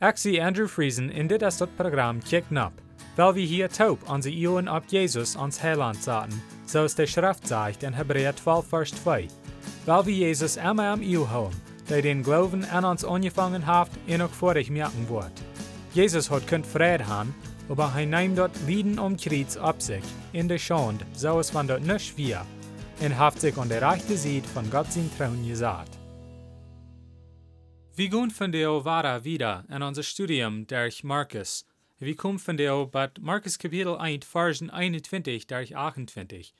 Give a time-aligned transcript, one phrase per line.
[0.00, 2.72] Zie Andrew Friesen in dit is dat programma Kick Nap,
[3.16, 7.82] weil wir hier taub onze Ioen op Jesus ons Heiland zaten, zoals de Schrift zegt
[7.82, 9.28] in Hebräer 12 vers 2.
[9.84, 14.22] Weil wir Jesus immer am Iu houden, der den Glauben an uns angefangen hat en
[14.22, 15.42] ook vorig merken wordt.
[15.92, 17.34] Jesus hat kunt vrede haben,
[17.68, 21.86] aber hij neemt dort Lieden um Kreuz op sich, in de Schande, zoals van dort
[21.86, 22.40] nicht wir,
[23.00, 25.99] en haft sich an der rechte Seite von Gott sein Trauen gesagt.
[28.00, 31.66] Von der weiter wieder in unser Studium durch Markus.
[32.38, 36.54] Von der bei Markus Kapitel 1, Versen 21 durch 28.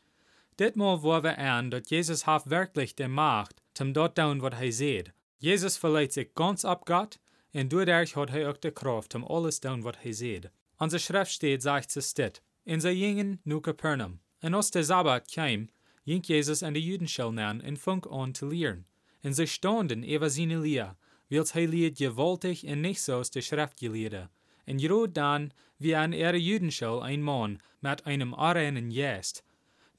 [0.59, 4.71] Ditmal wo wir an, dass Jesus hat wirklich die Macht, zum dort tun, was er
[4.71, 5.15] sieht.
[5.39, 7.19] Jesus verleiht sich ganz ab Gott,
[7.55, 10.51] und dadurch hat er auch die Kraft, um alles tun, was er sieht.
[10.77, 12.43] Unser Schrift steht, sagt es dit.
[12.67, 14.21] In sie gingen nu Capernaum.
[14.43, 15.71] Und als der Sabbat kam,
[16.05, 18.85] ging Jesus an die Judenschule an und fing an zu lehren.
[19.23, 20.97] Und sie standen über seine Lehre,
[21.31, 24.29] wils hij leert gewaltig en nicht so aus der Schrift geleerde.
[24.65, 29.45] En groot dan, wie an ihrer Judenschule ein Mann mit einem arenen Jest.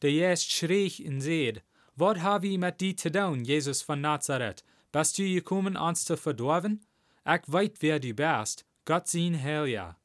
[0.01, 1.63] Der Jest schrie und seed,
[1.95, 4.63] Wat habe ich mit dir zu tun, Jesus von Nazareth?
[4.91, 6.81] Bist du gekommen, uns zu verdorven?
[7.25, 9.95] Ich weet wer du bist, Gott sein Herr.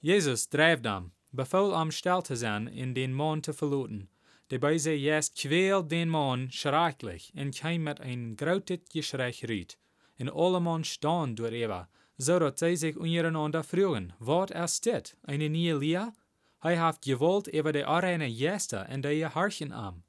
[0.00, 4.08] Jesus dreef am, befahl am still zu sein, in den Mann zu verluten.
[4.50, 9.78] Der böse Jest quält den Mann schrecklich und kam mit ein grautet Geschrei rüt
[10.16, 15.78] en alleman staan door Eva, zodat zij zich ondereinander vroegen, wat is dit, een nieuwe
[15.78, 16.14] Lia?
[16.58, 20.04] Hij heeft gewollt over de arene Jester en de harchen am.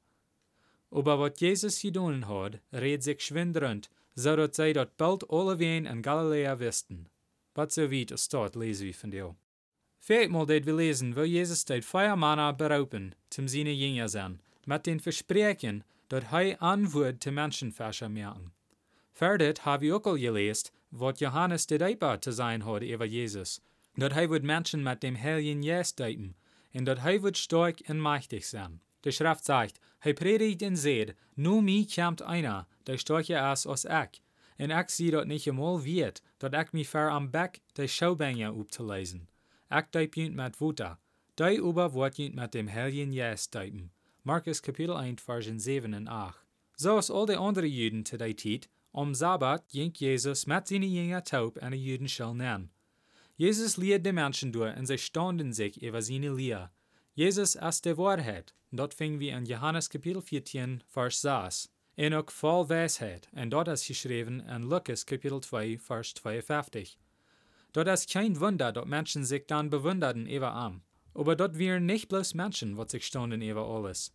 [0.90, 6.56] Aber wat Jesus gedaan had, reed zich schwinderend, zodat zij dat bald alleween in Galilea
[6.56, 7.08] wisten.
[7.52, 9.34] Wat zo weit es staat, lezen we van jou.
[9.98, 14.84] Viermal deed we lezen, wo Jesus deed vier Männer berauben, zum seine Jünger sein, mit
[14.84, 18.52] den Versprechen, dat hij Antwort te Menschenfäscher merken.
[19.20, 23.60] Habe ich auch gelesen, wat Johannes de Deiper zu sein hat über Jesus,
[23.96, 26.34] dat hij wird Menschen mit dem Heiligen Geist deuten,
[26.72, 28.80] und dat hij wird stark und mächtig sein.
[29.04, 33.84] Die Schrift sagt, hij predigt und seht, nu mi kommt einer, der stärker ist als
[33.84, 34.22] ich,
[34.58, 38.52] und ich sie dat nicht einmal wird, dat ich mich ver am Beck der Schaubänge
[38.52, 39.28] upzulesen.
[39.70, 40.98] Ich deip jünt mit Wuta,
[41.36, 43.90] dei über wort jünt mit dem Heiligen Geist deuten.
[44.24, 46.38] Markus Kapitel 1, Versen 7 und 8.
[46.76, 50.90] So als all die anderen Juden zu der Zeit, om Sabbat ging Jesus mit seinen
[50.90, 52.70] Jüngern taub an der Judenschule nan.
[53.36, 56.70] Jesus liet die Menschen durch und sie standen sich über seine Lehre.
[57.14, 58.54] Jesus ist die Wahrheit.
[58.70, 61.70] Dort fingen wir in Johannes Kapitel 14, Vers 6.
[61.96, 66.96] En ook voll Weisheit, und dort ist geschrieben in Lukas Kapitel 2, Vers 52.
[67.72, 70.82] Dort ist kein Wunder, dass Menschen sich dann bewunderten über am.
[71.14, 74.12] Aber dort wären nicht bloß Menschen, was sich standen über alles.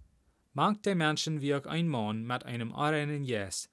[0.53, 3.69] Manche Menschen wie auch ein Mann mit einem arenen Jes,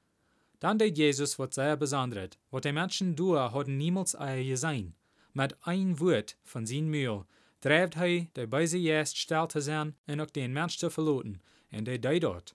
[0.60, 4.94] dann deed Jesus wat sehr besonders, wat die Menschen door hadden niemals ei gesehen.
[5.32, 7.24] Mit ein Wort von sein Mühl
[7.60, 11.84] drijft hij de beise Jest stil te zijn en ook den Mensch te verloten, en
[11.84, 12.54] de deed dat.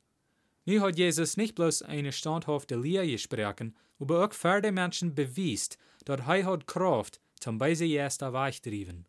[0.63, 5.77] Nu hat Jesus nicht bloß eine standhafte Lehre gesprochen, aber auch für die Menschen bewiesen,
[6.05, 9.05] dass er hat Kraft zum beise Jest wegdriven.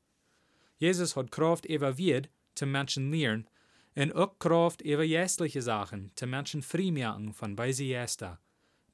[0.78, 3.47] Jesus hat Kraft evaluiert zum Menschen lehren,
[3.95, 8.39] und auch Kraft über jästliche Sachen zum Menschen freimachen von beise Jester.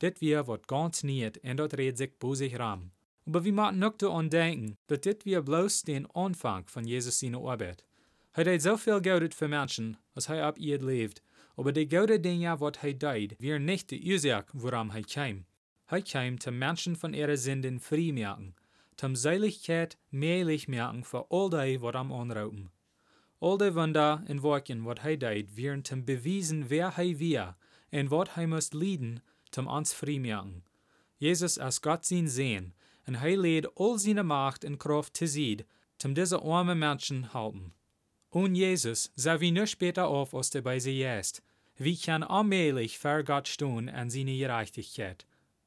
[0.03, 2.91] Dit weer wat ganz niet en dat reed zich bij zich ram.
[3.27, 7.85] Aber wir moeten ook denken, dat dit weer bloos den Anfang von Jesus seine Arbeit.
[8.31, 11.23] Hij deed zoveel goudet für Menschen, als hij op ihr leeft,
[11.55, 15.45] aber die goude dingen wat hij deed, weer nicht de Ursache, woran hij kwam.
[15.85, 18.55] Hij kwam Menschen von ihrer Sünden vrijmaken,
[18.97, 22.71] zum Seiligkeit mehrlich merken für all die, wat am anrauben.
[23.39, 27.55] All die Wunder en Werken, wat hij deed, wären zum bewiesen, wer hij wir,
[27.91, 30.65] en wat hij moest leiden, zum uns vrijmaken.
[31.19, 32.75] Jesus als Gott sein sehen,
[33.07, 35.65] und er lädt all seine Macht und Kraft zu sehen,
[35.99, 37.73] zum diese armen Menschen halten.
[38.31, 41.43] Und Jesus sah wie nur später auf, als der bei sie ist.
[41.77, 45.27] Wie kann allmählich vor Gott stehen an seine Gerechtigkeit.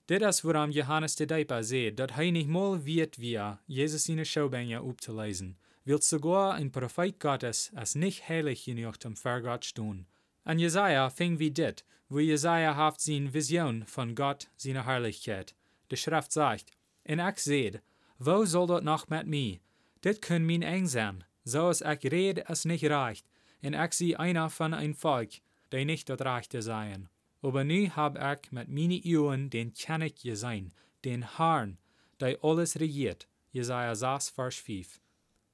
[0.09, 4.25] Dit ist, woran Johannes de Deiper sieht, dass er nicht mal wird wir, Jesus seine
[4.25, 10.05] Schaubänge aufzulesen, will sogar ein Prophet Gottes als nicht heilig genug zum vor Gott stehen.
[10.47, 15.55] An Jesaja fing wie dit, wo Jesaja haft sin Vision von Gott, seine Herrlichkeit.
[15.89, 16.71] Die Schrift sagt,
[17.03, 17.81] en ich seht,
[18.19, 19.59] wo soll dort noch mit mir?
[20.03, 23.25] Dit können min eng sein, so es ich red, es nicht reicht,
[23.63, 27.09] en ich sie einer von ein Volk, der nicht dort reichte seien.
[27.41, 31.79] Aber nu hab ich mit mini Ohren den Kennig gesehen, den Herrn,
[32.19, 33.27] der alles regiert.
[33.51, 34.99] Jesaja 6, Vers 5.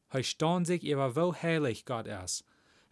[0.09, 2.43] Hij stand sich über wo heilig Gott ist,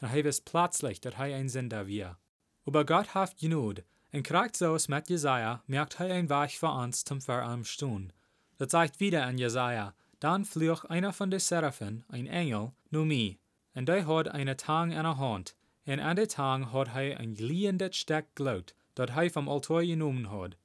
[0.01, 2.17] und hij wist plötzlich, dass hij ein Sünder wir.
[2.65, 6.71] Aber Gott haft genug, und kriegt so es mit Jesaja, merkt er ein Weg für
[6.71, 8.13] uns zum Verarm stehen.
[8.57, 13.37] Das sagt wieder an Jesaja, Dann vloog einer von de Serafen, ein Engel, nu mij,
[13.73, 15.55] en die had eine tang in de hand,
[15.85, 20.23] en aan de tang had hij een glierendet stek glout, dat hij vom altaar genomen
[20.25, 20.55] had.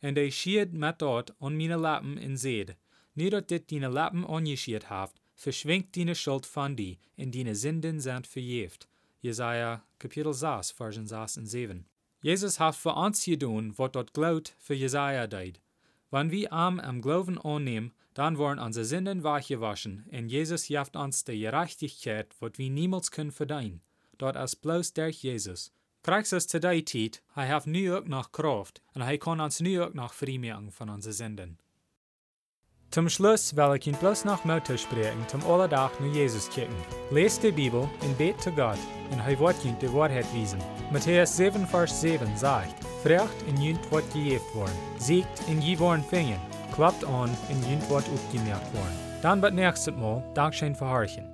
[0.00, 2.76] En die schied met dat aan mijn lappen in zed.
[3.12, 8.00] Nu dat dit dine lappen ongeschied haft, verschwingt dine schuld van die, en dine zinden
[8.00, 8.88] zijn verjeft.
[9.18, 11.86] Jesaja kapitel 6, versen 6 en 7.
[12.20, 15.60] Jezus heeft voor ons gedaan wat dat glout voor Jesaja deed.
[16.08, 21.24] Wenn wir am am Glauben annehmen, dann worden onze zinden weggewaschen en Jezus geeft ons
[21.24, 23.82] de gerechtigkeit, wat wir niemals können verdienen.
[24.16, 25.70] Dat is bloos durch Jesus.
[26.02, 29.80] Christus zu der Zeit, hij heeft nu ook nog kracht en hij kan ons nu
[29.80, 31.58] ook nog vrijmaken van onze zinden.
[32.94, 36.76] Zum Schluss will ich Ihnen bloß noch Mutter sprechen, zum Allerdach nur Jesus kicken.
[37.10, 38.78] Lest die Bibel und bet zu Gott,
[39.10, 40.60] und er wird Ihnen die Wahrheit wiesen.
[40.92, 46.04] Matthäus 7, Vers 7 sagt, Frecht in Jünt wird gejeft worden, siegt in je worden
[46.08, 46.38] fingen,
[46.72, 48.96] klappt an in Jünt wird aufgemerkt worden.
[49.22, 51.33] Dann wird nächstes Mal Dankeschön verharchen.